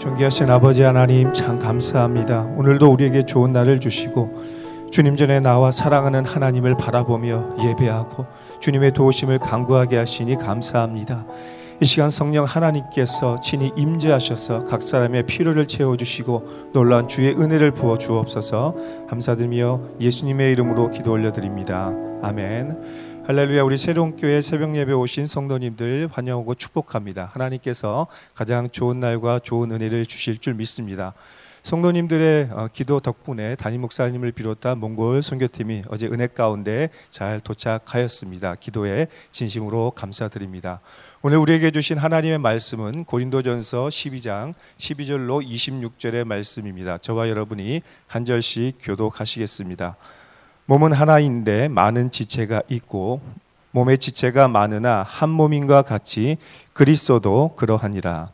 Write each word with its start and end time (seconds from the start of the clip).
존귀하신 0.00 0.48
아버지 0.48 0.80
하나님 0.80 1.30
참 1.34 1.58
감사합니다. 1.58 2.40
오늘도 2.56 2.90
우리에게 2.90 3.26
좋은 3.26 3.52
날을 3.52 3.80
주시고 3.80 4.88
주님 4.90 5.14
전에 5.14 5.40
나와 5.40 5.70
사랑하는 5.70 6.24
하나님을 6.24 6.78
바라보며 6.78 7.56
예배하고 7.62 8.24
주님의 8.60 8.92
도우심을 8.92 9.40
간구하게 9.40 9.98
하시니 9.98 10.36
감사합니다. 10.36 11.26
이 11.82 11.84
시간 11.84 12.08
성령 12.08 12.46
하나님께서 12.46 13.40
친히 13.42 13.72
임재하셔서 13.76 14.64
각 14.64 14.80
사람의 14.80 15.26
필요를 15.26 15.66
채워 15.66 15.98
주시고 15.98 16.70
놀라운 16.72 17.06
주의 17.06 17.34
은혜를 17.34 17.72
부어 17.72 17.98
주옵소서. 17.98 18.74
감사드리며 19.10 19.80
예수님의 20.00 20.52
이름으로 20.52 20.92
기도 20.92 21.12
올려드립니다. 21.12 21.92
아멘. 22.22 23.09
할렐루야 23.30 23.62
우리 23.62 23.78
새로운 23.78 24.16
교회 24.16 24.40
새벽 24.40 24.74
예배 24.74 24.92
오신 24.92 25.24
성도님들 25.24 26.08
환영하고 26.10 26.56
축복합니다. 26.56 27.30
하나님께서 27.32 28.08
가장 28.34 28.68
좋은 28.68 28.98
날과 28.98 29.38
좋은 29.38 29.70
은혜를 29.70 30.04
주실 30.04 30.38
줄 30.38 30.54
믿습니다. 30.54 31.14
성도님들의 31.62 32.48
어, 32.50 32.66
기도 32.72 32.98
덕분에 32.98 33.54
담임 33.54 33.82
목사님을 33.82 34.32
비롯한 34.32 34.80
몽골 34.80 35.22
선교팀이 35.22 35.84
어제 35.90 36.08
은혜 36.08 36.26
가운데 36.26 36.90
잘 37.10 37.38
도착하였습니다. 37.38 38.56
기도에 38.56 39.06
진심으로 39.30 39.92
감사드립니다. 39.92 40.80
오늘 41.22 41.38
우리에게 41.38 41.70
주신 41.70 41.98
하나님의 41.98 42.38
말씀은 42.38 43.04
고린도전서 43.04 43.90
12장 43.90 44.54
12절로 44.78 45.46
26절의 45.46 46.24
말씀입니다. 46.24 46.98
저와 46.98 47.28
여러분이 47.28 47.82
한 48.08 48.24
절씩 48.24 48.78
교독하시겠습니다. 48.82 49.96
몸은 50.70 50.92
하나인데 50.92 51.66
많은 51.66 52.12
지체가 52.12 52.62
있고 52.68 53.20
몸의 53.72 53.98
지체가 53.98 54.46
많으나 54.46 55.02
한 55.02 55.28
몸인과 55.28 55.82
같이 55.82 56.36
그리스도도 56.74 57.54
그러하니라. 57.56 58.28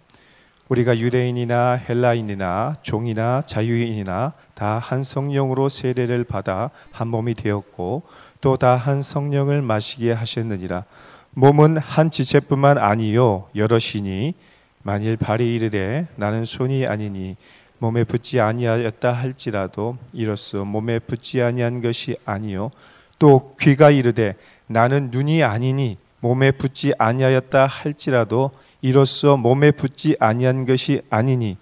우리가 0.69 0.99
유대인이나 0.99 1.81
헬라인이나 1.89 2.77
종이나 2.83 3.41
자유인이나 3.47 4.35
다 4.55 4.79
한 4.79 5.03
성령으로 5.03 5.71
세례를 5.71 6.25
받아 6.25 6.69
한 6.93 7.09
몸이 7.09 7.33
되었고 7.33 8.03
또 8.43 8.59
다 8.59 8.77
한 8.77 9.01
성령을 9.01 9.63
마시게 9.63 10.13
하셨느니라. 10.13 10.85
몸은 11.31 11.79
한 11.79 12.11
지체뿐만 12.11 12.77
아니요 12.77 13.49
여럿이니 13.55 14.35
만일 14.83 15.17
발이 15.17 15.55
이르되 15.55 16.07
나는 16.17 16.45
손이 16.45 16.87
아니니 16.87 17.37
몸에 17.79 18.05
붙지 18.05 18.41
아니하였다 18.41 19.13
할지라도 19.13 19.97
이로써 20.13 20.65
몸에 20.65 20.99
붙지 20.99 21.43
아니한 21.43 21.83
것이 21.83 22.17
아니요. 22.25 22.71
또 23.19 23.57
귀가 23.61 23.91
이르되 23.91 24.35
나는 24.67 25.11
눈이 25.11 25.43
아니니 25.43 25.97
몸에 26.21 26.51
붙지 26.51 26.93
아니하였다 26.99 27.67
할지라도 27.67 28.51
이로써 28.81 29.37
몸에 29.37 29.71
붙지 29.71 30.17
아니한 30.21 30.67
것이 30.67 31.03
아니니. 31.11 31.57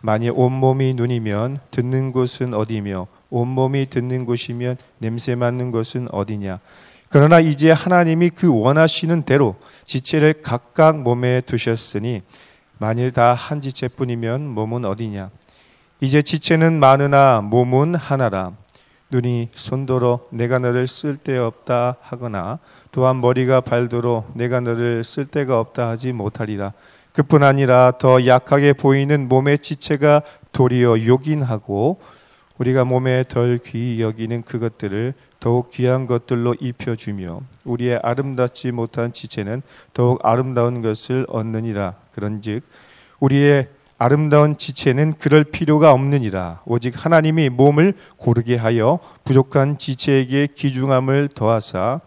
만일 0.00 0.32
온몸이 0.34 0.94
눈이면 0.94 1.58
듣는 1.70 2.10
곳은 2.10 2.54
어디며 2.54 3.06
온몸이 3.30 3.86
듣는 3.86 4.24
곳이면 4.26 4.76
냄새 4.98 5.36
맡는 5.36 5.70
곳은 5.70 6.08
어디냐? 6.10 6.58
그러나 7.08 7.38
이제 7.40 7.70
하나님이 7.70 8.30
그 8.30 8.48
원하시는 8.52 9.22
대로 9.22 9.54
지체를 9.84 10.42
각각 10.42 10.98
몸에 11.00 11.40
두셨으니 11.42 12.22
만일 12.78 13.12
다 13.12 13.34
한 13.34 13.60
지체뿐이면 13.60 14.48
몸은 14.48 14.84
어디냐 14.84 15.30
이제 16.02 16.20
지체는 16.20 16.80
많으나 16.80 17.40
몸은 17.42 17.94
하나라. 17.94 18.50
눈이 19.12 19.50
손도로 19.54 20.26
내가 20.32 20.58
너를 20.58 20.88
쓸데없다 20.88 21.98
하거나 22.00 22.58
또한 22.90 23.20
머리가 23.20 23.60
발도로 23.60 24.24
내가 24.34 24.58
너를 24.58 25.04
쓸데가 25.04 25.60
없다 25.60 25.90
하지 25.90 26.10
못하리라. 26.10 26.72
그뿐 27.12 27.44
아니라 27.44 27.92
더 28.00 28.26
약하게 28.26 28.72
보이는 28.72 29.28
몸의 29.28 29.60
지체가 29.60 30.22
도리어 30.50 31.06
요긴하고 31.06 32.00
우리가 32.58 32.84
몸에 32.84 33.22
덜 33.28 33.58
귀히 33.58 34.02
여기는 34.02 34.42
그것들을 34.42 35.14
더욱 35.38 35.70
귀한 35.70 36.08
것들로 36.08 36.56
입혀주며 36.58 37.42
우리의 37.62 38.00
아름답지 38.02 38.72
못한 38.72 39.12
지체는 39.12 39.62
더욱 39.94 40.18
아름다운 40.24 40.82
것을 40.82 41.26
얻느니라. 41.28 41.94
그런즉 42.12 42.64
우리의 43.20 43.68
아름다운 44.02 44.56
지체는 44.56 45.12
그럴 45.16 45.44
필요가 45.44 45.92
없느니라. 45.92 46.62
오직 46.64 46.92
하나님이 47.04 47.50
몸을 47.50 47.94
고르게 48.16 48.56
하여 48.56 48.98
부족한 49.22 49.78
지체에게 49.78 50.48
기중함을 50.56 51.28
더하사 51.28 52.00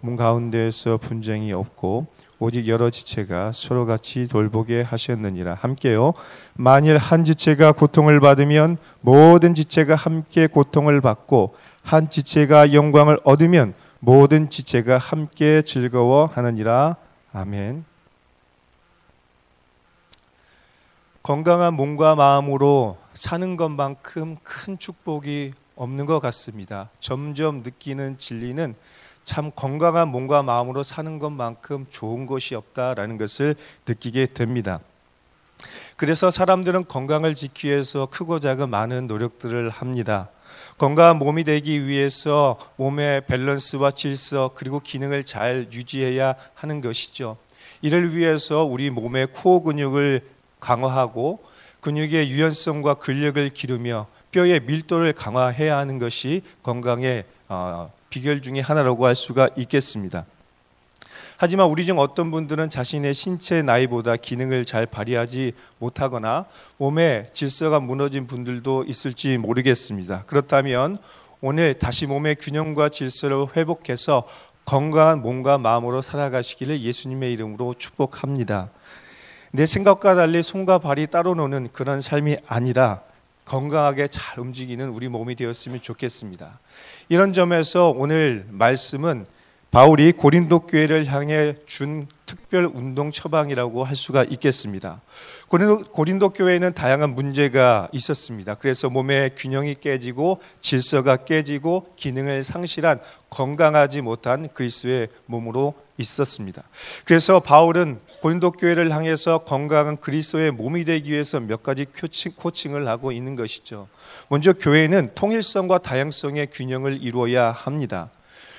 몸 0.00 0.16
가운데에서 0.16 0.98
분쟁이 0.98 1.54
없고 1.54 2.08
오직 2.40 2.68
여러 2.68 2.90
지체가 2.90 3.52
서로 3.54 3.86
같이 3.86 4.28
돌보게 4.28 4.82
하셨느니라. 4.82 5.54
함께요. 5.54 6.12
만일 6.52 6.98
한 6.98 7.24
지체가 7.24 7.72
고통을 7.72 8.20
받으면 8.20 8.76
모든 9.00 9.54
지체가 9.54 9.94
함께 9.94 10.46
고통을 10.46 11.00
받고 11.00 11.54
한 11.82 12.10
지체가 12.10 12.74
영광을 12.74 13.18
얻으면 13.24 13.72
모든 13.98 14.50
지체가 14.50 14.98
함께 14.98 15.62
즐거워하느니라. 15.62 16.96
아멘. 17.32 17.89
건강한 21.22 21.74
몸과 21.74 22.14
마음으로 22.14 22.96
사는 23.12 23.56
것만큼 23.56 24.36
큰 24.42 24.78
축복이 24.78 25.52
없는 25.76 26.06
것 26.06 26.18
같습니다. 26.18 26.88
점점 26.98 27.62
느끼는 27.62 28.16
진리는 28.16 28.74
참 29.22 29.50
건강한 29.54 30.08
몸과 30.08 30.42
마음으로 30.42 30.82
사는 30.82 31.18
것만큼 31.18 31.86
좋은 31.90 32.24
것이 32.24 32.54
없다라는 32.54 33.18
것을 33.18 33.54
느끼게 33.86 34.26
됩니다. 34.32 34.80
그래서 35.96 36.30
사람들은 36.30 36.86
건강을 36.88 37.34
지키기 37.34 37.68
위해서 37.68 38.06
크고 38.06 38.40
작은 38.40 38.70
많은 38.70 39.06
노력들을 39.06 39.68
합니다. 39.68 40.30
건강한 40.78 41.18
몸이 41.18 41.44
되기 41.44 41.86
위해서 41.86 42.58
몸의 42.76 43.26
밸런스와 43.26 43.90
질서 43.90 44.52
그리고 44.54 44.80
기능을 44.80 45.24
잘 45.24 45.68
유지해야 45.70 46.34
하는 46.54 46.80
것이죠. 46.80 47.36
이를 47.82 48.16
위해서 48.16 48.64
우리 48.64 48.88
몸의 48.88 49.28
코어 49.32 49.62
근육을 49.62 50.39
강화하고 50.60 51.42
근육의 51.80 52.30
유연성과 52.30 52.94
근력을 52.94 53.48
기르며 53.50 54.06
뼈의 54.32 54.60
밀도를 54.60 55.12
강화해야 55.12 55.76
하는 55.76 55.98
것이 55.98 56.42
건강의 56.62 57.24
어, 57.48 57.90
비결 58.10 58.42
중의 58.42 58.62
하나라고 58.62 59.06
할 59.06 59.14
수가 59.14 59.48
있겠습니다. 59.56 60.24
하지만 61.36 61.68
우리 61.68 61.86
중 61.86 61.98
어떤 61.98 62.30
분들은 62.30 62.68
자신의 62.68 63.14
신체 63.14 63.62
나이보다 63.62 64.16
기능을 64.16 64.66
잘 64.66 64.84
발휘하지 64.84 65.52
못하거나 65.78 66.44
몸의 66.76 67.28
질서가 67.32 67.80
무너진 67.80 68.26
분들도 68.26 68.84
있을지 68.84 69.38
모르겠습니다. 69.38 70.24
그렇다면 70.26 70.98
오늘 71.40 71.72
다시 71.74 72.06
몸의 72.06 72.36
균형과 72.36 72.90
질서를 72.90 73.46
회복해서 73.56 74.28
건강한 74.66 75.22
몸과 75.22 75.56
마음으로 75.56 76.02
살아가시기를 76.02 76.82
예수님의 76.82 77.32
이름으로 77.32 77.72
축복합니다. 77.72 78.68
내 79.52 79.66
생각과 79.66 80.14
달리 80.14 80.42
손과 80.42 80.78
발이 80.78 81.08
따로 81.08 81.34
노는 81.34 81.70
그런 81.72 82.00
삶이 82.00 82.36
아니라 82.46 83.02
건강하게 83.46 84.06
잘 84.06 84.38
움직이는 84.38 84.90
우리 84.90 85.08
몸이 85.08 85.34
되었으면 85.34 85.80
좋겠습니다. 85.80 86.60
이런 87.08 87.32
점에서 87.32 87.90
오늘 87.90 88.46
말씀은 88.50 89.26
바울이 89.72 90.12
고린도 90.12 90.66
교회를 90.66 91.06
향해 91.06 91.54
준 91.66 92.06
특별 92.26 92.64
운동 92.64 93.10
처방이라고 93.10 93.84
할 93.84 93.94
수가 93.96 94.24
있겠습니다. 94.24 95.00
고린도, 95.48 95.82
고린도 95.92 96.30
교회에는 96.30 96.72
다양한 96.72 97.14
문제가 97.14 97.88
있었습니다. 97.92 98.54
그래서 98.54 98.88
몸의 98.88 99.32
균형이 99.36 99.76
깨지고 99.80 100.40
질서가 100.60 101.18
깨지고 101.18 101.92
기능을 101.96 102.42
상실한 102.42 103.00
건강하지 103.30 104.00
못한 104.00 104.48
그리스도의 104.52 105.08
몸으로 105.26 105.74
있었습니다. 105.98 106.62
그래서 107.04 107.38
바울은 107.40 108.00
고린도 108.20 108.52
교회를 108.52 108.94
향해서 108.94 109.38
건강한 109.38 109.96
그리스도의 109.96 110.50
몸이 110.50 110.84
되기 110.84 111.12
위해서 111.12 111.40
몇 111.40 111.62
가지 111.62 111.86
코칭, 111.86 112.32
코칭 112.36 112.74
을 112.76 112.86
하고 112.86 113.12
있는 113.12 113.34
것이죠. 113.34 113.88
먼저 114.28 114.52
교회는 114.52 115.10
통일성과 115.14 115.78
다양성의 115.78 116.48
균형을 116.52 117.02
이루어야 117.02 117.50
합니다. 117.50 118.10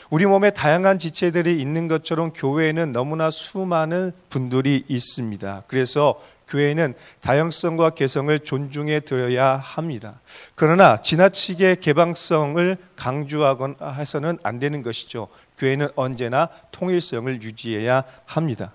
우리 0.09 0.25
몸에 0.25 0.49
다양한 0.49 0.97
지체들이 0.97 1.61
있는 1.61 1.87
것처럼 1.87 2.33
교회에는 2.33 2.91
너무나 2.91 3.29
수많은 3.29 4.11
분들이 4.29 4.83
있습니다. 4.87 5.63
그래서 5.67 6.19
교회는 6.49 6.95
다양성과 7.21 7.91
개성을 7.91 8.37
존중해 8.39 9.01
드려야 9.01 9.55
합니다. 9.55 10.19
그러나 10.55 11.01
지나치게 11.01 11.75
개방성을 11.75 12.77
강조하거나 12.97 13.91
해서는 13.91 14.37
안 14.43 14.59
되는 14.59 14.81
것이죠. 14.81 15.29
교회는 15.57 15.87
언제나 15.95 16.49
통일성을 16.71 17.41
유지해야 17.41 18.03
합니다. 18.25 18.73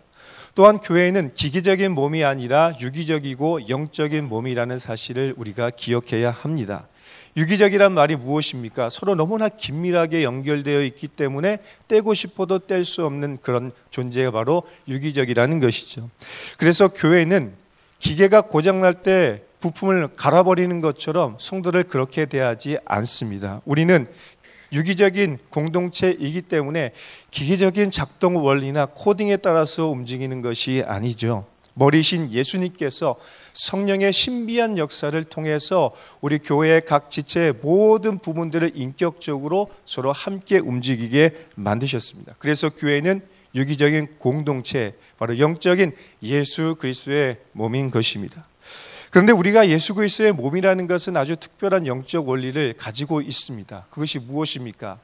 또한 0.56 0.78
교회는 0.78 1.34
기계적인 1.34 1.92
몸이 1.92 2.24
아니라 2.24 2.72
유기적이고 2.80 3.68
영적인 3.68 4.26
몸이라는 4.26 4.78
사실을 4.78 5.34
우리가 5.36 5.68
기억해야 5.68 6.30
합니다. 6.30 6.88
유기적이란 7.36 7.92
말이 7.92 8.16
무엇입니까? 8.16 8.88
서로 8.88 9.14
너무나 9.14 9.50
긴밀하게 9.50 10.24
연결되어 10.24 10.82
있기 10.84 11.08
때문에 11.08 11.58
떼고 11.88 12.14
싶어도 12.14 12.58
뗄 12.58 12.86
수 12.86 13.04
없는 13.04 13.40
그런 13.42 13.70
존재가 13.90 14.30
바로 14.30 14.62
유기적이라는 14.88 15.60
것이죠. 15.60 16.08
그래서 16.56 16.88
교회는 16.88 17.52
기계가 17.98 18.40
고장날 18.40 18.94
때 18.94 19.42
부품을 19.60 20.08
갈아버리는 20.16 20.80
것처럼 20.80 21.36
성도를 21.38 21.82
그렇게 21.84 22.24
대하지 22.24 22.78
않습니다. 22.86 23.60
우리는 23.66 24.06
유기적인 24.72 25.38
공동체이기 25.50 26.42
때문에 26.42 26.92
기계적인 27.30 27.90
작동 27.90 28.36
원리나 28.44 28.86
코딩에 28.86 29.38
따라서 29.38 29.88
움직이는 29.88 30.42
것이 30.42 30.82
아니죠. 30.86 31.46
머리신 31.74 32.32
예수님께서 32.32 33.16
성령의 33.52 34.12
신비한 34.12 34.78
역사를 34.78 35.22
통해서 35.24 35.92
우리 36.20 36.38
교회의 36.38 36.82
각 36.86 37.10
지체의 37.10 37.54
모든 37.60 38.18
부분들을 38.18 38.72
인격적으로 38.74 39.68
서로 39.84 40.10
함께 40.10 40.58
움직이게 40.58 41.32
만드셨습니다. 41.54 42.34
그래서 42.38 42.70
교회는 42.70 43.20
유기적인 43.54 44.18
공동체, 44.18 44.94
바로 45.18 45.38
영적인 45.38 45.92
예수 46.22 46.76
그리스도의 46.78 47.38
몸인 47.52 47.90
것입니다. 47.90 48.46
그런데 49.16 49.32
우리가 49.32 49.70
예수 49.70 49.94
그리스도의 49.94 50.32
몸이라는 50.32 50.86
것은 50.86 51.16
아주 51.16 51.36
특별한 51.36 51.86
영적 51.86 52.28
원리를 52.28 52.74
가지고 52.76 53.22
있습니다. 53.22 53.86
그것이 53.88 54.18
무엇입니까? 54.18 54.98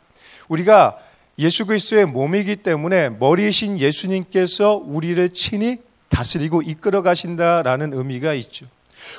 우리가 0.50 0.98
예수 1.38 1.64
그리스도의 1.64 2.04
몸이기 2.04 2.56
때문에 2.56 3.08
머리이신 3.08 3.80
예수님께서 3.80 4.74
우리를 4.74 5.30
친히 5.30 5.78
다스리고 6.10 6.60
이끌어 6.60 7.00
가신다라는 7.00 7.94
의미가 7.94 8.34
있죠. 8.34 8.66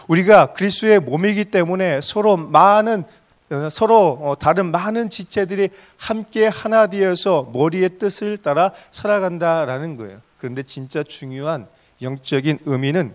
우리가 0.07 0.53
그리스도의 0.53 0.99
몸이기 0.99 1.45
때문에 1.45 1.99
서로 2.03 2.37
많은 2.37 3.03
어, 3.49 3.69
서로 3.71 4.19
어, 4.21 4.35
다른 4.37 4.69
많은 4.69 5.09
지체들이 5.09 5.69
함께 5.97 6.45
하나 6.45 6.85
되어서 6.85 7.49
머리의 7.51 7.97
뜻을 7.97 8.37
따라 8.37 8.71
살아간다라는 8.91 9.97
거예요. 9.97 10.21
그런데 10.37 10.61
진짜 10.61 11.01
중요한 11.01 11.65
영적인 11.99 12.59
의미는 12.65 13.11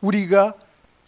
우리가 0.00 0.54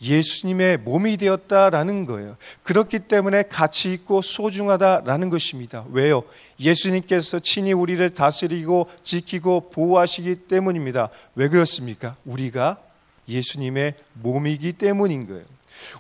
예수님의 0.00 0.78
몸이 0.78 1.16
되었다라는 1.16 2.06
거예요. 2.06 2.36
그렇기 2.62 3.00
때문에 3.00 3.44
가치 3.48 3.92
있고 3.92 4.22
소중하다라는 4.22 5.30
것입니다. 5.30 5.84
왜요? 5.90 6.24
예수님께서 6.60 7.38
친히 7.38 7.72
우리를 7.72 8.06
다스리고 8.10 8.88
지키고 9.02 9.70
보호하시기 9.70 10.34
때문입니다. 10.48 11.10
왜 11.34 11.48
그렇습니까? 11.48 12.16
우리가 12.24 12.78
예수님의 13.28 13.94
몸이기 14.14 14.74
때문인 14.74 15.26
거예요. 15.26 15.44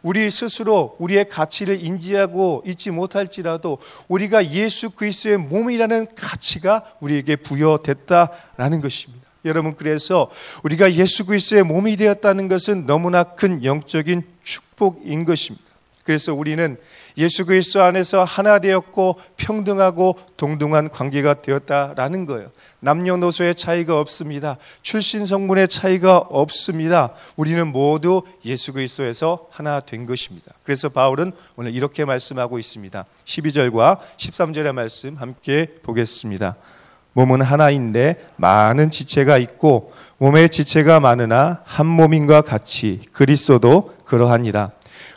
우리 0.02 0.30
스스로 0.30 0.96
우리의 0.98 1.28
가치를 1.28 1.84
인지하고 1.84 2.62
있지 2.66 2.90
못할지라도 2.90 3.78
우리가 4.08 4.50
예수 4.52 4.90
그리스도의 4.90 5.38
몸이라는 5.38 6.08
가치가 6.14 6.84
우리에게 7.00 7.36
부여됐다라는 7.36 8.80
것입니다. 8.80 9.24
여러분 9.44 9.76
그래서 9.76 10.30
우리가 10.62 10.92
예수 10.92 11.26
그리스도의 11.26 11.62
몸이 11.62 11.96
되었다는 11.96 12.48
것은 12.48 12.86
너무나 12.86 13.22
큰 13.22 13.64
영적인 13.64 14.22
축복인 14.42 15.24
것입니다. 15.24 15.64
그래서 16.04 16.34
우리는 16.34 16.76
예수 17.16 17.46
그리스도 17.46 17.82
안에서 17.82 18.24
하나 18.24 18.58
되었고 18.58 19.18
평등하고 19.36 20.18
동등한 20.36 20.90
관계가 20.90 21.40
되었다라는 21.40 22.26
거예요. 22.26 22.50
남녀노소의 22.80 23.54
차이가 23.54 23.98
없습니다. 24.00 24.58
출신 24.82 25.24
성분의 25.24 25.68
차이가 25.68 26.18
없습니다. 26.18 27.14
우리는 27.36 27.66
모두 27.68 28.22
예수 28.44 28.72
그리스도에서 28.74 29.46
하나 29.50 29.80
된 29.80 30.04
것입니다. 30.06 30.52
그래서 30.64 30.90
바울은 30.90 31.32
오늘 31.56 31.74
이렇게 31.74 32.04
말씀하고 32.04 32.58
있습니다. 32.58 33.06
12절과 33.24 33.98
13절의 34.18 34.72
말씀 34.72 35.16
함께 35.16 35.68
보겠습니다. 35.82 36.56
몸은 37.14 37.40
하나인데 37.42 38.16
많은 38.36 38.90
지체가 38.90 39.38
있고 39.38 39.92
몸의 40.18 40.50
지체가 40.50 41.00
많으나 41.00 41.60
한 41.64 41.86
몸인과 41.86 42.42
같이 42.42 43.00
그리스도도 43.12 43.90
그러하니라. 44.04 44.70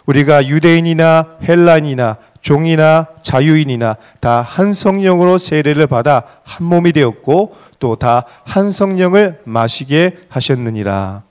우리가 0.06 0.48
유대인이나 0.48 1.38
헬란이나 1.44 2.18
종이나 2.42 3.08
자유인이나 3.22 3.98
다 4.22 4.42
한 4.42 4.74
성령으로 4.74 5.38
세례를 5.38 5.88
받아 5.88 6.24
한 6.44 6.66
몸이 6.66 6.94
되었고 6.94 7.56
또 7.80 7.96
다 7.96 8.24
한 8.46 8.72
성령을 8.72 9.42
마시게 9.44 10.18
하셨느니라. 10.30 11.24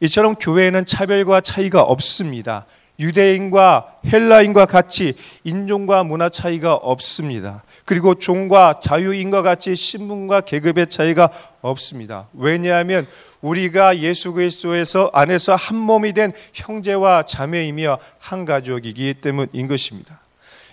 이처럼 0.00 0.34
교회에는 0.34 0.86
차별과 0.86 1.40
차이가 1.40 1.80
없습니다. 1.82 2.66
유대인과 2.98 3.98
헬라인과 4.06 4.66
같이 4.66 5.14
인종과 5.44 6.04
문화 6.04 6.28
차이가 6.28 6.74
없습니다. 6.74 7.62
그리고 7.84 8.14
종과 8.14 8.80
자유인과 8.82 9.42
같이 9.42 9.74
신분과 9.76 10.42
계급의 10.42 10.88
차이가 10.88 11.28
없습니다. 11.60 12.28
왜냐하면 12.32 13.06
우리가 13.40 13.98
예수 13.98 14.32
그리스도에서 14.32 15.10
안에서 15.12 15.54
한 15.54 15.76
몸이 15.76 16.12
된 16.14 16.32
형제와 16.54 17.24
자매이며 17.24 17.98
한 18.18 18.44
가족이기 18.44 19.14
때문인 19.14 19.66
것입니다. 19.66 20.20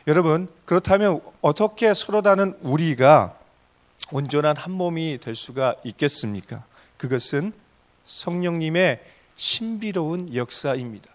여러분 0.07 0.47
그렇다면 0.65 1.21
어떻게 1.41 1.93
서로 1.93 2.21
다른 2.21 2.55
우리가 2.61 3.35
온전한 4.11 4.55
한 4.57 4.71
몸이 4.71 5.19
될 5.21 5.35
수가 5.35 5.75
있겠습니까? 5.83 6.63
그것은 6.97 7.53
성령님의 8.03 8.99
신비로운 9.35 10.35
역사입니다. 10.35 11.09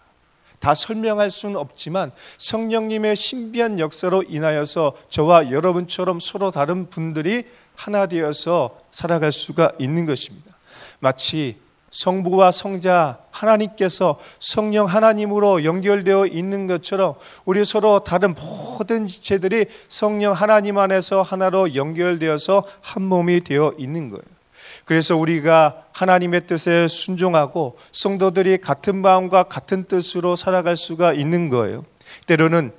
다 0.59 0.73
설명할 0.73 1.29
수는 1.29 1.55
없지만 1.55 2.11
성령님의 2.37 3.15
신비한 3.15 3.79
역사로 3.79 4.23
인하여서 4.23 4.93
저와 5.09 5.51
여러분처럼 5.51 6.19
서로 6.19 6.51
다른 6.51 6.89
분들이 6.89 7.45
하나 7.75 8.07
되어서 8.07 8.77
살아갈 8.91 9.31
수가 9.31 9.71
있는 9.79 10.05
것입니다. 10.05 10.55
마치 10.99 11.57
성부와 11.91 12.51
성자 12.51 13.19
하나님께서 13.31 14.19
성령 14.39 14.87
하나님으로 14.87 15.63
연결되어 15.63 16.27
있는 16.27 16.67
것처럼 16.67 17.15
우리 17.45 17.63
서로 17.63 17.99
다른 17.99 18.35
모든 18.35 19.07
지체들이 19.07 19.65
성령 19.87 20.33
하나님 20.33 20.77
안에서 20.77 21.21
하나로 21.21 21.75
연결되어서 21.75 22.63
한 22.81 23.03
몸이 23.03 23.41
되어 23.41 23.73
있는 23.77 24.09
거예요. 24.09 24.36
그래서 24.87 25.17
우리가 25.17 25.83
하나님의 25.91 26.47
뜻에 26.47 26.87
순종하고 26.87 27.77
성도들이 27.91 28.59
같은 28.59 29.01
마음과 29.01 29.43
같은 29.43 29.83
뜻으로 29.83 30.37
살아갈 30.37 30.77
수가 30.77 31.11
있는 31.11 31.49
거예요. 31.49 31.83
때로는 32.25 32.71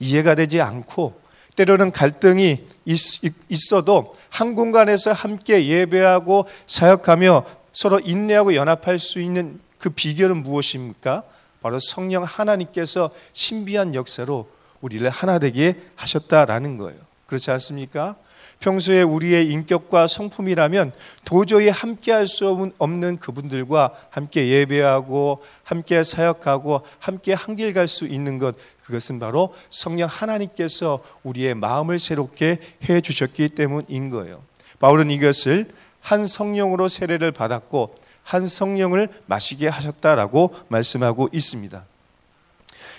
이해가 0.00 0.34
되지 0.34 0.60
않고 0.60 1.20
때로는 1.54 1.92
갈등이 1.92 2.66
있, 2.84 3.72
어도 3.74 4.12
한 4.28 4.56
공간에서 4.56 5.12
함께 5.12 5.64
예배하고 5.68 6.48
사역하며 6.66 7.44
서로 7.72 8.00
인내하고 8.00 8.56
연합할 8.56 8.98
수 8.98 9.20
있는 9.20 9.60
그 9.78 9.90
비결은 9.90 10.42
무엇입니까? 10.42 11.22
바로 11.62 11.78
성령 11.78 12.24
하나님께서 12.24 13.12
신비한 13.32 13.94
역사로 13.94 14.48
우리를 14.80 15.08
하나 15.08 15.38
되게 15.38 15.80
하셨다라는 15.94 16.76
거예요. 16.78 16.98
그렇지 17.26 17.52
않습니까? 17.52 18.16
평소에 18.62 19.02
우리의 19.02 19.48
인격과 19.48 20.06
성품이라면 20.06 20.92
도저히 21.24 21.68
함께 21.68 22.12
할 22.12 22.26
수 22.26 22.70
없는 22.78 23.18
그분들과 23.18 23.92
함께 24.08 24.48
예배하고 24.48 25.42
함께 25.64 26.02
사역하고 26.02 26.82
함께 26.98 27.34
한길 27.34 27.74
갈 27.74 27.88
수 27.88 28.06
있는 28.06 28.38
것 28.38 28.54
그것은 28.84 29.18
바로 29.18 29.52
성령 29.68 30.08
하나님께서 30.08 31.02
우리의 31.24 31.54
마음을 31.54 31.98
새롭게 31.98 32.58
해 32.88 33.00
주셨기 33.00 33.50
때문인 33.50 34.10
거예요. 34.10 34.42
바울은 34.78 35.10
이것을 35.10 35.68
한 36.00 36.26
성령으로 36.26 36.88
세례를 36.88 37.32
받았고 37.32 37.94
한 38.22 38.46
성령을 38.46 39.08
마시게 39.26 39.68
하셨다라고 39.68 40.54
말씀하고 40.68 41.28
있습니다. 41.32 41.84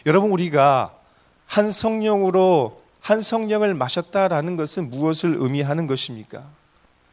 여러분 0.06 0.32
우리가 0.32 0.94
한 1.46 1.72
성령으로 1.72 2.83
한 3.04 3.20
성령을 3.20 3.74
마셨다라는 3.74 4.56
것은 4.56 4.90
무엇을 4.90 5.36
의미하는 5.38 5.88
것입니까? 5.88 6.42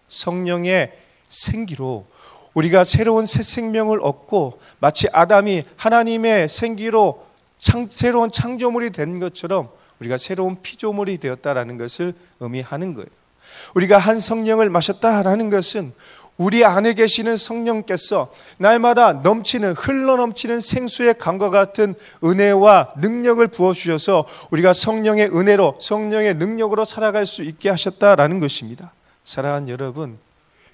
성령의 0.06 0.96
생기로 1.28 2.06
우리가 2.54 2.84
새로운 2.84 3.26
새 3.26 3.42
생명을 3.42 3.98
얻고 4.00 4.60
마치 4.78 5.08
아담이 5.12 5.64
하나님의 5.74 6.48
생기로 6.48 7.26
창, 7.58 7.88
새로운 7.90 8.30
창조물이 8.30 8.90
된 8.90 9.18
것처럼 9.18 9.68
우리가 9.98 10.16
새로운 10.16 10.54
피조물이 10.62 11.18
되었다라는 11.18 11.76
것을 11.76 12.14
의미하는 12.38 12.94
거예요. 12.94 13.08
우리가 13.74 13.98
한 13.98 14.20
성령을 14.20 14.70
마셨다라는 14.70 15.50
것은 15.50 15.92
우리 16.40 16.64
안에 16.64 16.94
계시는 16.94 17.36
성령께서 17.36 18.32
날마다 18.56 19.12
넘치는 19.12 19.74
흘러 19.74 20.16
넘치는 20.16 20.60
생수의 20.60 21.18
강과 21.18 21.50
같은 21.50 21.94
은혜와 22.24 22.94
능력을 22.96 23.46
부어 23.48 23.74
주셔서 23.74 24.24
우리가 24.50 24.72
성령의 24.72 25.36
은혜로 25.36 25.76
성령의 25.78 26.36
능력으로 26.36 26.86
살아갈 26.86 27.26
수 27.26 27.42
있게 27.42 27.68
하셨다라는 27.68 28.40
것입니다. 28.40 28.90
사랑하는 29.22 29.68
여러분, 29.68 30.16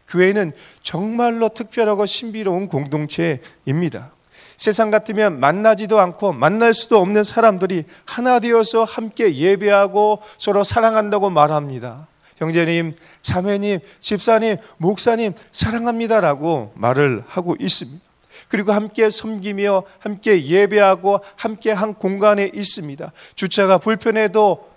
교회는 0.06 0.52
정말로 0.84 1.48
특별하고 1.48 2.06
신비로운 2.06 2.68
공동체입니다. 2.68 4.12
세상 4.56 4.92
같으면 4.92 5.40
만나지도 5.40 5.98
않고 5.98 6.32
만날 6.32 6.74
수도 6.74 7.00
없는 7.00 7.24
사람들이 7.24 7.86
하나 8.04 8.38
되어서 8.38 8.84
함께 8.84 9.34
예배하고 9.34 10.22
서로 10.38 10.62
사랑한다고 10.62 11.28
말합니다. 11.28 12.06
형제님, 12.36 12.92
자매님, 13.22 13.80
집사님, 14.00 14.56
목사님 14.78 15.32
사랑합니다라고 15.52 16.72
말을 16.74 17.24
하고 17.26 17.56
있습니다. 17.58 18.04
그리고 18.48 18.72
함께 18.72 19.10
섬기며 19.10 19.82
함께 19.98 20.44
예배하고 20.44 21.20
함께 21.36 21.72
한 21.72 21.94
공간에 21.94 22.50
있습니다. 22.54 23.12
주차가 23.34 23.78
불편해도 23.78 24.70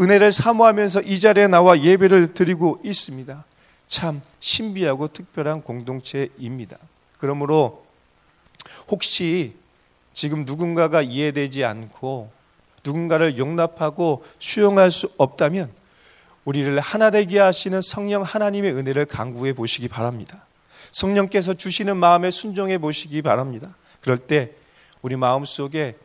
은혜를 0.00 0.32
사모하면서 0.32 1.02
이 1.02 1.18
자리에 1.20 1.46
나와 1.46 1.80
예배를 1.80 2.34
드리고 2.34 2.80
있습니다. 2.84 3.44
참 3.86 4.20
신비하고 4.40 5.08
특별한 5.08 5.62
공동체입니다. 5.62 6.78
그러므로 7.18 7.84
혹시 8.88 9.54
지금 10.12 10.44
누군가가 10.44 11.02
이해되지 11.02 11.64
않고 11.64 12.30
누군가를 12.84 13.38
용납하고 13.38 14.24
수용할 14.38 14.90
수 14.90 15.12
없다면 15.16 15.70
우리를 16.44 16.78
하나 16.80 17.10
되게 17.10 17.38
하시는 17.38 17.80
성령 17.80 18.22
하나님의 18.22 18.72
은혜를 18.72 19.06
강구해 19.06 19.52
보시기 19.52 19.88
바랍니다. 19.88 20.44
성령께서 20.92 21.54
주시는 21.54 21.96
마음에 21.96 22.30
순종해 22.30 22.78
보시기 22.78 23.22
바랍니다. 23.22 23.74
그럴 24.00 24.18
때 24.18 24.52
우리 25.02 25.16
마음 25.16 25.44
속에 25.44 25.96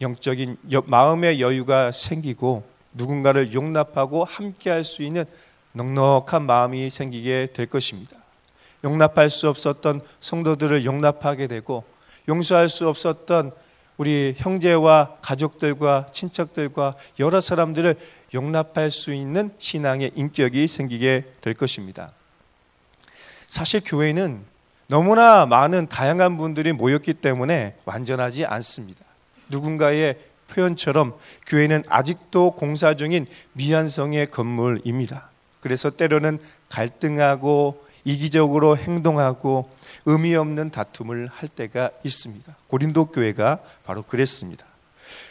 영적인 0.00 0.56
마음의 0.86 1.40
여유가 1.40 1.90
생기고 1.92 2.64
누군가를 2.94 3.52
용납하고 3.52 4.24
함께 4.24 4.70
할 4.70 4.84
수 4.84 5.02
있는 5.02 5.24
넉넉한 5.72 6.44
마음이 6.46 6.90
생기게 6.90 7.48
될 7.52 7.66
것입니다. 7.66 8.16
용납할 8.82 9.30
수 9.30 9.48
없었던 9.48 10.00
성도들을 10.20 10.84
용납하게 10.84 11.46
되고 11.46 11.84
용서할 12.28 12.68
수 12.68 12.88
없었던 12.88 13.52
우리 13.98 14.34
형제와 14.36 15.16
가족들과 15.20 16.08
친척들과 16.12 16.96
여러 17.18 17.40
사람들을 17.40 17.94
용납할 18.34 18.90
수 18.90 19.12
있는 19.12 19.50
신앙의 19.58 20.12
인격이 20.14 20.66
생기게 20.66 21.32
될 21.40 21.54
것입니다. 21.54 22.12
사실 23.48 23.80
교회는 23.84 24.44
너무나 24.86 25.46
많은 25.46 25.88
다양한 25.88 26.36
분들이 26.36 26.72
모였기 26.72 27.14
때문에 27.14 27.76
완전하지 27.84 28.44
않습니다. 28.44 29.04
누군가의 29.48 30.18
표현처럼 30.48 31.14
교회는 31.46 31.84
아직도 31.88 32.52
공사 32.52 32.94
중인 32.94 33.26
미완성의 33.52 34.26
건물입니다. 34.26 35.30
그래서 35.60 35.90
때로는 35.90 36.38
갈등하고 36.68 37.84
이기적으로 38.04 38.76
행동하고 38.76 39.70
의미 40.06 40.34
없는 40.34 40.70
다툼을 40.70 41.28
할 41.32 41.48
때가 41.48 41.90
있습니다. 42.02 42.56
고린도 42.66 43.06
교회가 43.06 43.60
바로 43.84 44.02
그랬습니다. 44.02 44.64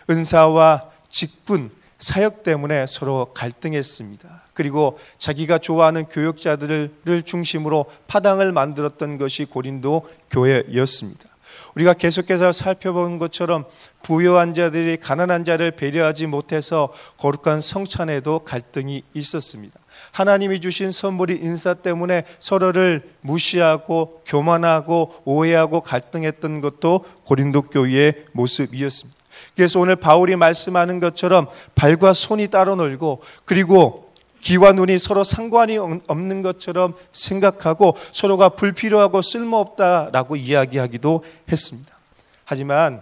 은사와 0.09 0.89
직분, 1.09 1.71
사역 1.99 2.43
때문에 2.43 2.85
서로 2.87 3.31
갈등했습니다. 3.33 4.43
그리고 4.53 4.97
자기가 5.17 5.57
좋아하는 5.57 6.05
교역자들을 6.05 7.23
중심으로 7.25 7.85
파당을 8.07 8.51
만들었던 8.51 9.17
것이 9.17 9.45
고린도 9.45 10.07
교회였습니다. 10.31 11.29
우리가 11.75 11.93
계속해서 11.93 12.51
살펴본 12.51 13.19
것처럼 13.19 13.65
부유한 14.01 14.53
자들이 14.53 14.97
가난한 14.97 15.45
자를 15.45 15.71
배려하지 15.71 16.27
못해서 16.27 16.91
거룩한 17.17 17.61
성찬에도 17.61 18.39
갈등이 18.39 19.03
있었습니다. 19.13 19.79
하나님이 20.11 20.61
주신 20.61 20.91
선물이 20.91 21.39
인사 21.41 21.73
때문에 21.73 22.23
서로를 22.39 23.09
무시하고 23.21 24.23
교만하고 24.25 25.21
오해하고 25.25 25.81
갈등했던 25.81 26.61
것도 26.61 27.05
고린도 27.25 27.63
교회의 27.63 28.25
모습이었습니다. 28.31 29.18
그래서 29.55 29.79
오늘 29.79 29.95
바울이 29.95 30.35
말씀하는 30.35 30.99
것처럼 30.99 31.47
발과 31.75 32.13
손이 32.13 32.47
따로 32.47 32.75
놀고 32.75 33.21
그리고 33.45 34.09
귀와 34.41 34.71
눈이 34.71 34.99
서로 34.99 35.23
상관이 35.23 35.77
없는 35.77 36.41
것처럼 36.41 36.93
생각하고 37.11 37.95
서로가 38.11 38.49
불필요하고 38.49 39.21
쓸모없다라고 39.21 40.35
이야기하기도 40.37 41.23
했습니다. 41.51 41.97
하지만 42.45 43.01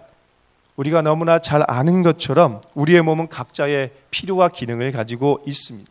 우리가 0.76 1.02
너무나 1.02 1.38
잘 1.38 1.64
아는 1.66 2.02
것처럼 2.02 2.60
우리의 2.74 3.02
몸은 3.02 3.28
각자의 3.28 3.90
필요와 4.10 4.48
기능을 4.48 4.92
가지고 4.92 5.40
있습니다. 5.46 5.90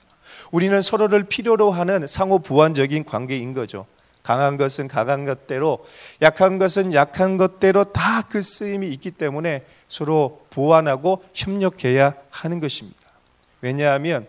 우리는 0.51 0.81
서로를 0.81 1.23
필요로 1.25 1.71
하는 1.71 2.07
상호 2.07 2.39
보완적인 2.39 3.03
관계인 3.03 3.53
거죠. 3.53 3.85
강한 4.27 4.57
것은 4.57 4.89
강한 4.89 5.23
것대로, 5.23 5.85
약한 6.21 6.57
것은 6.57 6.93
약한 6.93 7.37
것대로 7.37 7.85
다 7.85 8.17
그 8.29 8.41
쓰임이 8.41 8.89
있기 8.89 9.11
때문에 9.11 9.63
서로 9.87 10.41
보완하고 10.49 11.23
협력해야 11.33 12.13
하는 12.29 12.59
것입니다. 12.59 12.99
왜냐하면 13.61 14.27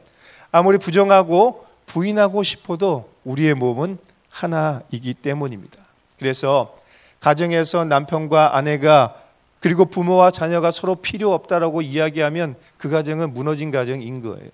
아무리 0.53 0.79
부정하고 0.79 1.67
부인하고 1.87 2.45
싶어도 2.45 3.11
우리의 3.25 3.55
몸은 3.55 3.99
하나이기 4.29 5.15
때문입니다. 5.15 5.79
그래서 6.17 6.73
가정에서 7.19 7.85
남편과 7.87 8.57
아내가 8.57 9.21
그리고 9.59 9.87
부모와 9.87 10.31
자녀가 10.31 10.71
서로 10.71 10.95
필요 10.95 11.33
없다라고 11.33 11.83
이야기하면 11.83 12.55
그 12.77 12.89
가정은 12.89 13.35
무너진 13.35 13.73
가정인 13.73 14.21
거예요. 14.23 14.51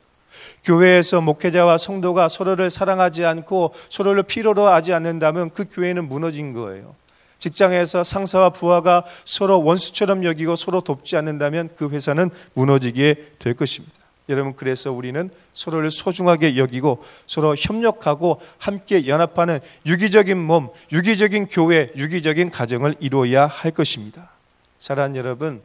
교회에서 0.64 1.20
목회자와 1.20 1.78
성도가 1.78 2.28
서로를 2.28 2.70
사랑하지 2.70 3.24
않고 3.24 3.74
서로를 3.90 4.22
필요로 4.22 4.66
하지 4.66 4.92
않는다면 4.92 5.50
그 5.50 5.64
교회는 5.70 6.08
무너진 6.08 6.52
거예요. 6.52 6.94
직장에서 7.38 8.04
상사와 8.04 8.50
부하가 8.50 9.04
서로 9.24 9.62
원수처럼 9.62 10.24
여기고 10.24 10.56
서로 10.56 10.80
돕지 10.80 11.16
않는다면 11.16 11.70
그 11.76 11.90
회사는 11.90 12.30
무너지게 12.54 13.32
될 13.38 13.54
것입니다. 13.54 13.94
여러분 14.30 14.54
그래서 14.56 14.90
우리는 14.90 15.28
서로를 15.52 15.90
소중하게 15.90 16.56
여기고 16.56 17.04
서로 17.26 17.54
협력하고 17.54 18.40
함께 18.58 19.06
연합하는 19.06 19.60
유기적인 19.84 20.38
몸, 20.38 20.70
유기적인 20.92 21.48
교회, 21.48 21.90
유기적인 21.96 22.50
가정을 22.50 22.96
이루어야 23.00 23.46
할 23.46 23.70
것입니다. 23.70 24.30
사랑하는 24.78 25.16
여러분, 25.16 25.62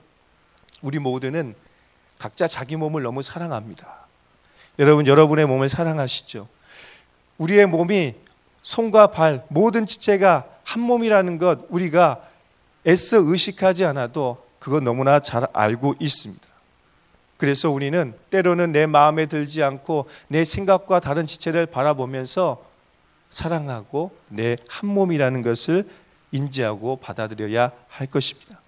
우리 0.82 1.00
모두는 1.00 1.56
각자 2.18 2.48
자기 2.48 2.76
몸을 2.76 3.04
너무 3.04 3.22
사랑합니다. 3.22 4.09
여러분 4.80 5.06
여러분의 5.06 5.46
몸을 5.46 5.70
사랑하시죠. 5.70 6.48
우리의 7.38 7.68
몸이 7.68 8.16
손과 8.62 9.08
발 9.08 9.44
모든 9.50 9.86
지체가 9.86 10.46
한 10.64 10.82
몸이라는 10.82 11.38
것 11.38 11.60
우리가 11.70 12.22
애써 12.88 13.18
의식하지 13.18 13.86
않아도 13.86 14.44
그건 14.60 14.84
너무나 14.84 15.20
잘 15.20 15.46
알고 15.54 15.96
있습니다. 16.00 16.48
그래서 17.38 17.70
우리는 17.70 18.14
때로는 18.30 18.72
내 18.72 18.86
마음에 18.86 19.26
들지 19.26 19.64
않고 19.64 20.08
내 20.28 20.44
생각과 20.44 21.00
다른 21.00 21.26
지체를 21.26 21.66
바라보면서 21.66 22.64
사랑하고 23.30 24.12
내 24.30 24.56
한 24.68 24.90
몸이라는 24.90 25.42
것을 25.42 25.88
인지하고 26.32 26.98
받아들여야 26.98 27.72
할 27.88 28.08
것입니다. 28.08 28.62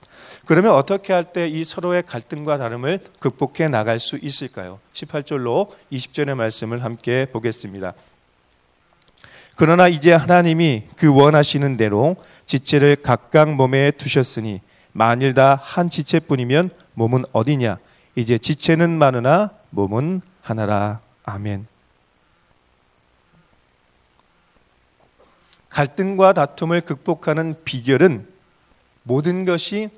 그러면 0.45 0.73
어떻게 0.73 1.13
할 1.13 1.23
때 1.33 1.47
이 1.47 1.63
서로의 1.63 2.03
갈등과 2.03 2.57
다름을 2.57 2.99
극복해 3.19 3.69
나갈 3.69 3.99
수 3.99 4.17
있을까요? 4.21 4.79
18절로 4.93 5.69
20절의 5.91 6.35
말씀을 6.35 6.83
함께 6.83 7.25
보겠습니다. 7.31 7.93
그러나 9.55 9.87
이제 9.87 10.11
하나님이 10.13 10.83
그 10.95 11.13
원하시는 11.13 11.77
대로 11.77 12.15
지체를 12.45 12.95
각각 12.97 13.53
몸에 13.53 13.91
두셨으니 13.91 14.61
만일 14.91 15.33
다 15.33 15.59
한 15.61 15.89
지체뿐이면 15.89 16.71
몸은 16.95 17.25
어디냐? 17.31 17.77
이제 18.15 18.37
지체는 18.37 18.89
많으나 18.97 19.51
몸은 19.69 20.21
하나라. 20.41 20.99
아멘. 21.23 21.67
갈등과 25.69 26.33
다툼을 26.33 26.81
극복하는 26.81 27.55
비결은 27.63 28.27
모든 29.03 29.45
것이 29.45 29.89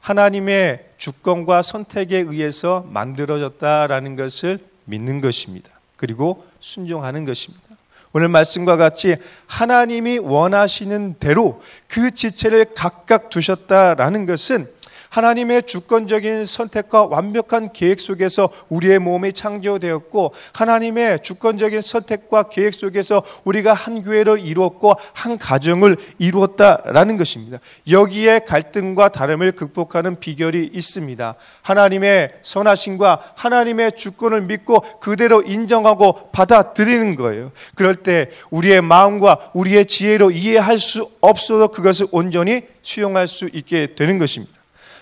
하나님의 0.00 0.86
주권과 0.98 1.62
선택에 1.62 2.18
의해서 2.18 2.86
만들어졌다라는 2.90 4.16
것을 4.16 4.58
믿는 4.84 5.20
것입니다. 5.20 5.70
그리고 5.96 6.44
순종하는 6.60 7.24
것입니다. 7.24 7.70
오늘 8.12 8.28
말씀과 8.28 8.76
같이 8.76 9.16
하나님이 9.46 10.18
원하시는 10.18 11.14
대로 11.20 11.62
그 11.86 12.10
지체를 12.10 12.66
각각 12.74 13.30
두셨다라는 13.30 14.26
것은 14.26 14.68
하나님의 15.10 15.64
주권적인 15.64 16.46
선택과 16.46 17.04
완벽한 17.06 17.72
계획 17.72 18.00
속에서 18.00 18.48
우리의 18.68 19.00
몸이 19.00 19.32
창조되었고 19.32 20.32
하나님의 20.52 21.22
주권적인 21.22 21.80
선택과 21.80 22.44
계획 22.44 22.74
속에서 22.74 23.22
우리가 23.44 23.72
한 23.74 24.02
교회를 24.02 24.38
이루었고 24.38 24.94
한 25.12 25.36
가정을 25.36 25.96
이루었다라는 26.18 27.16
것입니다. 27.16 27.58
여기에 27.90 28.40
갈등과 28.40 29.08
다름을 29.08 29.52
극복하는 29.52 30.18
비결이 30.18 30.70
있습니다. 30.72 31.34
하나님의 31.62 32.30
선하심과 32.42 33.32
하나님의 33.34 33.92
주권을 33.96 34.42
믿고 34.42 34.80
그대로 35.00 35.42
인정하고 35.42 36.30
받아들이는 36.30 37.16
거예요. 37.16 37.50
그럴 37.74 37.96
때 37.96 38.30
우리의 38.50 38.80
마음과 38.80 39.50
우리의 39.54 39.86
지혜로 39.86 40.30
이해할 40.30 40.78
수 40.78 41.10
없어도 41.20 41.68
그것을 41.68 42.06
온전히 42.12 42.62
수용할 42.80 43.26
수 43.26 43.50
있게 43.52 43.94
되는 43.96 44.18
것입니다. 44.18 44.59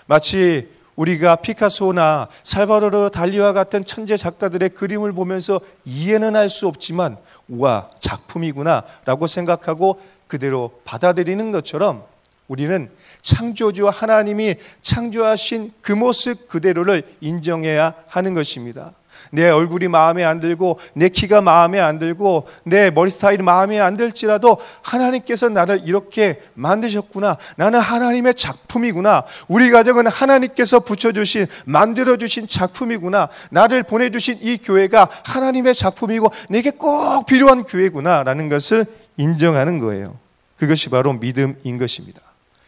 마치 0.09 0.67
우리가 0.95 1.35
피카소나 1.35 2.29
살바도르 2.41 3.11
달리와 3.13 3.53
같은 3.53 3.85
천재 3.85 4.17
작가들의 4.17 4.69
그림을 4.69 5.13
보면서 5.13 5.61
이해는 5.85 6.35
할 6.35 6.49
수 6.49 6.67
없지만 6.67 7.15
우와 7.47 7.91
작품이구나라고 7.99 9.27
생각하고 9.27 10.01
그대로 10.25 10.71
받아들이는 10.83 11.51
것처럼 11.51 12.03
우리는 12.47 12.89
창조주 13.21 13.87
하나님이 13.87 14.55
창조하신 14.81 15.73
그 15.81 15.91
모습 15.91 16.49
그대로를 16.49 17.03
인정해야 17.21 17.93
하는 18.07 18.33
것입니다. 18.33 18.93
내 19.31 19.49
얼굴이 19.49 19.87
마음에 19.87 20.23
안 20.23 20.39
들고 20.39 20.79
내 20.93 21.09
키가 21.09 21.41
마음에 21.41 21.79
안 21.79 21.99
들고 21.99 22.47
내 22.63 22.89
머리 22.89 23.09
스타일이 23.09 23.43
마음에 23.43 23.79
안 23.79 23.97
들지라도 23.97 24.57
하나님께서 24.81 25.49
나를 25.49 25.81
이렇게 25.85 26.41
만드셨구나. 26.53 27.37
나는 27.55 27.79
하나님의 27.79 28.35
작품이구나. 28.35 29.23
우리 29.47 29.69
가정은 29.69 30.07
하나님께서 30.07 30.79
붙여주신 30.79 31.47
만들어주신 31.65 32.47
작품이구나. 32.47 33.29
나를 33.51 33.83
보내주신 33.83 34.39
이 34.41 34.57
교회가 34.57 35.09
하나님의 35.23 35.73
작품이고 35.75 36.31
내게 36.49 36.71
꼭 36.71 37.25
필요한 37.25 37.63
교회구나라는 37.63 38.49
것을 38.49 38.85
인정하는 39.17 39.79
거예요. 39.79 40.17
그것이 40.57 40.89
바로 40.89 41.13
믿음인 41.13 41.77
것입니다. 41.77 42.21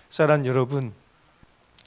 사랑 0.09 0.45
여러분, 0.45 0.93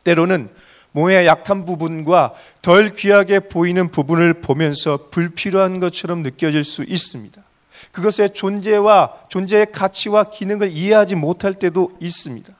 때로는 0.04 0.50
몸의 0.94 1.26
약한 1.26 1.64
부분과 1.64 2.32
덜 2.62 2.94
귀하게 2.94 3.40
보이는 3.40 3.90
부분을 3.90 4.34
보면서 4.34 5.08
불필요한 5.10 5.80
것처럼 5.80 6.22
느껴질 6.22 6.62
수 6.62 6.84
있습니다. 6.84 7.42
그것의 7.90 8.32
존재와 8.32 9.12
존재의 9.28 9.72
가치와 9.72 10.24
기능을 10.30 10.70
이해하지 10.70 11.16
못할 11.16 11.54
때도 11.54 11.90
있습니다. 12.00 12.52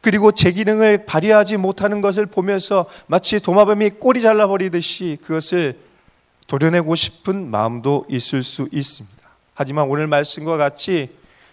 그리고 0.00 0.32
제 0.32 0.50
기능을 0.50 1.04
발휘하지 1.04 1.58
못하는 1.58 2.00
것을 2.00 2.24
보면서 2.24 2.86
마치 3.06 3.38
도마뱀이 3.38 3.90
꼬리 3.90 4.22
잘라버리듯이 4.22 5.18
그것을 5.22 5.78
도려내고 6.46 6.94
싶은 6.94 7.50
마음도 7.50 8.06
있을 8.08 8.42
수 8.42 8.66
있습니다. 8.72 9.28
하지만 9.52 9.88
오늘 9.88 10.06
말씀과 10.06 10.56
같이 10.56 11.10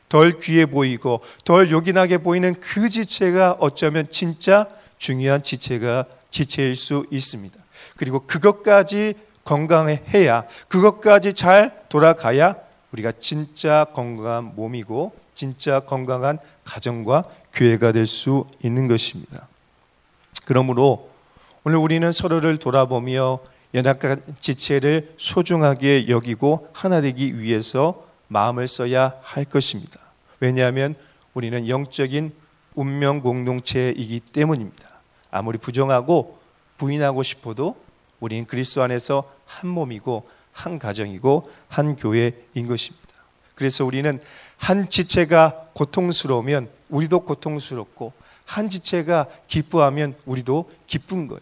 덜 0.07 0.39
귀해 0.39 0.65
보이고 0.65 1.19
덜 1.43 1.71
요긴하게 1.71 2.19
보이는 2.19 2.55
그 2.59 2.89
지체가 2.89 3.57
어쩌면 3.59 4.07
진짜 4.09 4.67
중요한 4.97 5.43
지체가 5.43 6.05
지체일 6.31 6.73
수 6.75 7.05
있습니다. 7.11 7.57
그리고 7.97 8.25
그것까지 8.25 9.13
건강해야 9.43 10.45
그것까지 10.67 11.33
잘 11.33 11.83
돌아가야 11.89 12.55
우리가 12.91 13.11
진짜 13.19 13.85
건강한 13.93 14.55
몸이고 14.55 15.13
진짜 15.35 15.79
건강한 15.81 16.39
가정과 16.63 17.23
교회가 17.53 17.91
될 17.91 18.05
수 18.05 18.45
있는 18.63 18.87
것입니다. 18.87 19.47
그러므로 20.45 21.09
오늘 21.63 21.77
우리는 21.77 22.11
서로를 22.11 22.57
돌아보며 22.57 23.39
연약한 23.73 24.21
지체를 24.39 25.13
소중하게 25.17 26.09
여기고 26.09 26.67
하나 26.73 27.01
되기 27.01 27.39
위해서 27.39 28.05
마음을 28.27 28.67
써야 28.67 29.13
할 29.21 29.45
것입니다. 29.45 29.99
왜냐하면 30.39 30.95
우리는 31.33 31.67
영적인 31.67 32.33
운명 32.75 33.21
공동체이기 33.21 34.19
때문입니다. 34.19 34.90
아무리 35.31 35.57
부정하고 35.57 36.39
부인하고 36.77 37.23
싶어도 37.23 37.75
우리는 38.19 38.45
그리스도 38.45 38.83
안에서 38.83 39.31
한 39.45 39.69
몸이고 39.69 40.27
한 40.51 40.77
가정이고 40.77 41.49
한 41.67 41.95
교회인 41.95 42.67
것입니다. 42.67 43.07
그래서 43.55 43.85
우리는 43.85 44.19
한 44.57 44.89
지체가 44.89 45.69
고통스러우면 45.73 46.69
우리도 46.89 47.21
고통스럽고 47.21 48.13
한 48.45 48.69
지체가 48.69 49.27
기뻐하면 49.47 50.15
우리도 50.25 50.69
기쁜 50.87 51.27
거예요. 51.27 51.41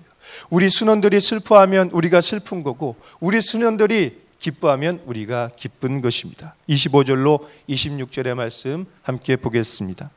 우리 0.50 0.70
순원들이 0.70 1.20
슬퍼하면 1.20 1.90
우리가 1.92 2.22
슬픈 2.22 2.62
거고 2.62 2.96
우리 3.20 3.42
순원들이 3.42 4.22
기뻐하면 4.40 5.02
우리가 5.06 5.50
기쁜 5.56 6.02
것입니다. 6.02 6.56
25절로 6.70 7.46
26절의 7.68 8.36
말씀 8.36 8.86
함께 9.02 9.36
보겠습니다. 9.36 10.12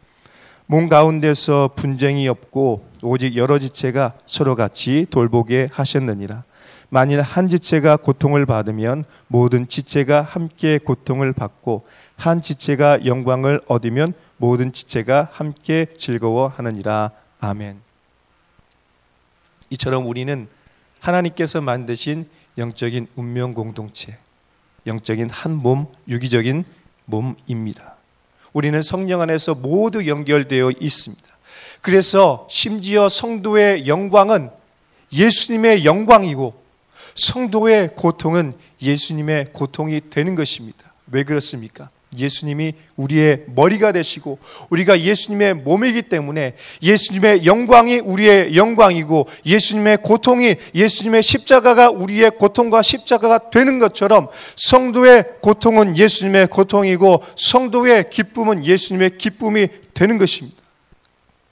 몸 0.66 0.88
가운데서 0.88 1.70
분쟁이 1.74 2.28
없고 2.28 2.88
오직 3.02 3.36
여러 3.36 3.58
지체가 3.58 4.14
서로 4.26 4.54
같이 4.54 5.06
돌보게 5.10 5.68
하셨느니라. 5.72 6.44
만일 6.88 7.22
한 7.22 7.48
지체가 7.48 7.96
고통을 7.96 8.44
받으면 8.46 9.04
모든 9.26 9.66
지체가 9.66 10.22
함께 10.22 10.78
고통을 10.78 11.32
받고 11.32 11.86
한 12.16 12.42
지체가 12.42 13.06
영광을 13.06 13.60
얻으면 13.66 14.12
모든 14.36 14.72
지체가 14.72 15.28
함께 15.32 15.86
즐거워하느니라. 15.96 17.10
아멘. 17.40 17.80
이처럼 19.70 20.06
우리는 20.06 20.48
하나님께서 21.00 21.60
만드신 21.60 22.26
영적인 22.58 23.08
운명 23.16 23.54
공동체, 23.54 24.18
영적인 24.86 25.30
한 25.30 25.56
몸, 25.56 25.86
유기적인 26.08 26.64
몸입니다. 27.06 27.96
우리는 28.52 28.80
성령 28.82 29.20
안에서 29.20 29.54
모두 29.54 30.06
연결되어 30.06 30.72
있습니다. 30.78 31.28
그래서 31.80 32.46
심지어 32.50 33.08
성도의 33.08 33.88
영광은 33.88 34.50
예수님의 35.12 35.84
영광이고 35.84 36.54
성도의 37.14 37.90
고통은 37.96 38.54
예수님의 38.80 39.52
고통이 39.52 40.00
되는 40.10 40.34
것입니다. 40.34 40.92
왜 41.10 41.24
그렇습니까? 41.24 41.90
예수님이 42.18 42.74
우리의 42.96 43.44
머리가 43.46 43.92
되시고 43.92 44.38
우리가 44.70 45.00
예수님의 45.00 45.54
몸이기 45.54 46.02
때문에 46.02 46.54
예수님의 46.82 47.46
영광이 47.46 48.00
우리의 48.00 48.54
영광이고 48.56 49.28
예수님의 49.46 49.98
고통이 50.02 50.56
예수님의 50.74 51.22
십자가가 51.22 51.90
우리의 51.90 52.32
고통과 52.32 52.82
십자가가 52.82 53.50
되는 53.50 53.78
것처럼 53.78 54.28
성도의 54.56 55.24
고통은 55.40 55.96
예수님의 55.96 56.48
고통이고 56.48 57.22
성도의 57.36 58.10
기쁨은 58.10 58.66
예수님의 58.66 59.18
기쁨이 59.18 59.68
되는 59.94 60.18
것입니다. 60.18 60.60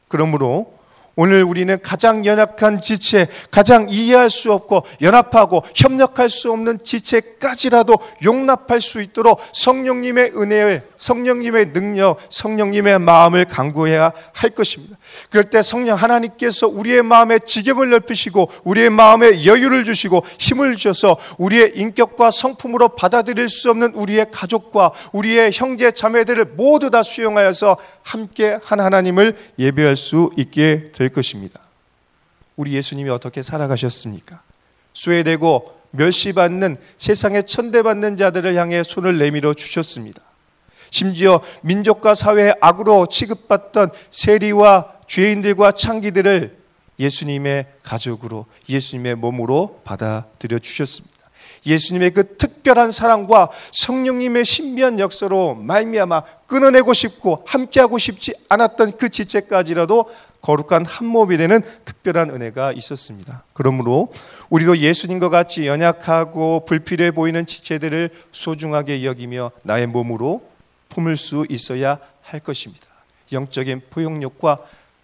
그러므로 0.08 0.79
오늘 1.22 1.44
우리는 1.44 1.78
가장 1.83 2.24
연약한 2.24 2.80
지체, 2.80 3.28
가장 3.50 3.88
이해할 3.90 4.30
수 4.30 4.54
없고 4.54 4.85
연합하고 5.02 5.62
협력할 5.74 6.30
수 6.30 6.50
없는 6.50 6.78
지체까지라도 6.83 7.98
용납할 8.24 8.80
수 8.80 9.02
있도록 9.02 9.38
성령님의 9.52 10.33
은혜에 10.35 10.83
성령님의 10.96 11.72
능력, 11.72 12.18
성령님의 12.30 13.00
마음을 13.00 13.44
강구해야 13.44 14.12
할 14.33 14.50
것입니다. 14.50 14.96
그럴 15.30 15.44
때 15.44 15.61
성령 15.61 15.96
하나님께서 15.96 16.68
우리의 16.68 17.02
마음에 17.02 17.38
지경을 17.38 17.90
넓히시고 17.90 18.50
우리의 18.64 18.88
마음에 18.88 19.44
여유를 19.44 19.85
주시고 19.85 20.24
힘을 20.38 20.76
주셔서 20.76 21.18
우리의 21.38 21.72
인격과 21.74 22.30
성품으로 22.30 22.90
받아들일 22.90 23.50
수 23.50 23.70
없는 23.70 23.92
우리의 23.94 24.26
가족과 24.30 24.92
우리의 25.12 25.50
형제 25.52 25.90
자매들을 25.90 26.52
모두 26.56 26.88
다 26.90 27.02
수용하여서 27.02 27.76
함께 28.02 28.59
한 28.62 28.80
하나님을 28.80 29.37
예배할 29.59 29.96
수 29.96 30.30
있게 30.37 30.92
될 30.94 31.09
것입니다. 31.10 31.60
우리 32.56 32.74
예수님이 32.74 33.10
어떻게 33.10 33.42
살아가셨습니까? 33.42 34.42
수혜되고 34.92 35.80
멸시받는 35.92 36.76
세상에 36.98 37.42
천대받는 37.42 38.16
자들을 38.16 38.54
향해 38.54 38.82
손을 38.82 39.18
내밀어 39.18 39.54
주셨습니다. 39.54 40.22
심지어 40.90 41.40
민족과 41.62 42.14
사회의 42.14 42.54
악으로 42.60 43.06
취급받던 43.06 43.90
세리와 44.10 44.92
죄인들과 45.06 45.72
창기들을 45.72 46.58
예수님의 46.98 47.66
가족으로 47.82 48.46
예수님의 48.68 49.14
몸으로 49.16 49.80
받아들여 49.84 50.58
주셨습니다. 50.58 51.18
예수님의 51.66 52.10
그 52.12 52.36
특별한 52.36 52.90
사랑과 52.90 53.50
성령님의 53.72 54.44
신비한 54.44 54.98
역사로 54.98 55.54
말미암아 55.54 56.22
끊어내고 56.46 56.92
싶고 56.92 57.44
함께하고 57.46 57.98
싶지 57.98 58.34
않았던 58.48 58.96
그 58.98 59.08
지체까지라도 59.08 60.10
거룩한 60.42 60.87
한 60.87 61.07
몸이 61.07 61.37
되는 61.37 61.61
특별한 61.85 62.31
은혜가 62.31 62.72
있었습니다. 62.72 63.44
그러므로 63.53 64.12
우리도 64.48 64.79
예수님과 64.79 65.29
같이 65.29 65.66
연약하고 65.66 66.64
불필요해 66.64 67.11
보이는 67.12 67.44
지체들을 67.44 68.11
소중하게 68.33 69.05
여기며 69.05 69.50
나의 69.64 69.87
몸으로 69.87 70.42
품을 70.88 71.16
수 71.16 71.46
있어야 71.48 71.98
할 72.22 72.40
것입니다. 72.40 72.87
영적인 73.33 73.83
포용력과 73.90 74.59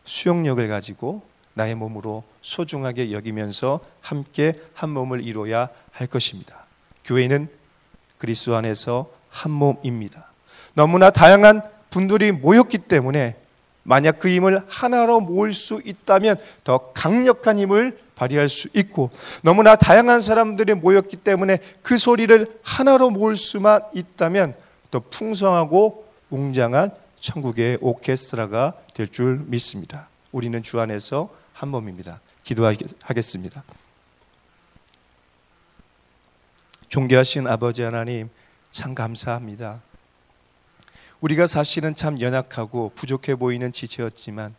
수용력을 0.05 0.67
가지고 0.69 1.23
나의 1.55 1.75
몸으로 1.75 2.25
소중하게 2.43 3.13
여기면서 3.13 3.81
함께 4.01 4.59
한 4.75 4.91
몸을 4.91 5.23
이루어야 5.23 5.69
할 5.91 6.07
것입니다. 6.07 6.67
교회는 7.05 7.49
그리스도 8.19 8.57
안에서 8.57 9.11
한 9.31 9.53
몸입니다. 9.53 10.27
너무나 10.75 11.11
다양한 11.11 11.63
분들이 11.91 12.33
모였기 12.33 12.79
때문에 12.79 13.37
만약 13.87 14.19
그 14.19 14.29
힘을 14.29 14.63
하나로 14.69 15.21
모을 15.21 15.53
수 15.53 15.81
있다면 15.85 16.37
더 16.65 16.93
강력한 16.93 17.59
힘을 17.59 17.99
발휘할 18.17 18.49
수 18.49 18.69
있고 18.75 19.11
너무나 19.43 19.77
다양한 19.77 20.21
사람들이 20.21 20.75
모였기 20.75 21.19
때문에 21.19 21.59
그 21.83 21.97
소리를 21.97 22.59
하나로 22.63 23.11
모을 23.11 23.37
수만 23.37 23.83
있다면 23.95 24.55
더 24.91 25.01
풍성하고 25.01 26.05
웅장한 26.31 26.91
천국의 27.21 27.79
오케스트라가 27.81 28.75
될 28.95 29.09
줄 29.09 29.43
믿습니다. 29.47 30.09
우리는 30.33 30.63
주 30.63 30.81
안에서 30.81 31.29
한 31.53 31.69
몸입니다. 31.69 32.21
기도하겠습니다. 32.43 33.63
존귀하신 36.89 37.47
아버지 37.47 37.83
하나님, 37.83 38.31
참 38.71 38.95
감사합니다. 38.95 39.81
우리가 41.27 41.49
사실은 41.49 41.97
참 41.97 42.21
연약하고 42.21 42.93
부족해 42.95 43.35
보이는 43.35 43.73
지체였지만 43.73 44.55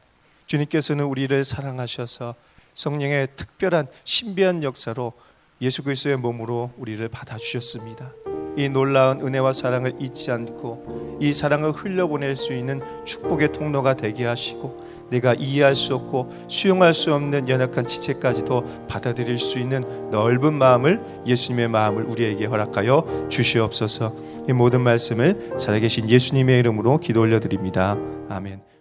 주님께서는 0.47 1.05
우리를 1.05 1.45
사랑하셔서 1.45 2.35
성령의 2.73 3.29
특별한 3.37 3.87
신비한 4.03 4.63
역사로 4.63 5.13
예수 5.61 5.81
그리스도의 5.81 6.17
몸으로 6.17 6.71
우리를 6.77 7.07
받아 7.07 7.37
주셨습니다. 7.37 8.11
이 8.57 8.67
놀라운 8.67 9.21
은혜와 9.21 9.53
사랑을 9.53 9.95
잊지 10.01 10.29
않고 10.29 11.19
이 11.21 11.33
사랑을 11.33 11.71
흘려보낼 11.71 12.35
수 12.35 12.53
있는 12.53 12.81
축복의 13.05 13.53
통로가 13.53 13.95
되게 13.95 14.25
하시고 14.25 14.96
내가 15.09 15.33
이해할 15.33 15.75
수 15.75 15.95
없고 15.95 16.29
수용할 16.47 16.93
수 16.93 17.13
없는 17.13 17.49
연약한 17.49 17.85
지체까지도 17.85 18.87
받아들일 18.87 19.37
수 19.37 19.59
있는 19.59 19.83
넓은 20.11 20.53
마음을 20.53 21.01
예수님의 21.25 21.69
마음을 21.69 22.03
우리에게 22.03 22.45
허락하여 22.45 23.27
주시옵소서. 23.29 24.13
이 24.49 24.53
모든 24.53 24.81
말씀을 24.81 25.55
살아계신 25.59 26.09
예수님의 26.09 26.59
이름으로 26.59 26.99
기도 26.99 27.21
올려드립니다. 27.21 27.97
아멘. 28.29 28.76